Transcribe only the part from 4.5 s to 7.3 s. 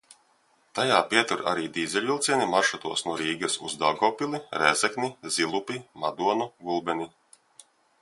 Rēzekni, Zilupi, Madonu, Gulbeni.